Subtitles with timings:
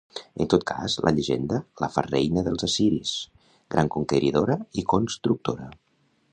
[0.43, 3.13] En tot cas, la llegenda la fa reina dels assiris,
[3.75, 5.73] gran conqueridora i constructora.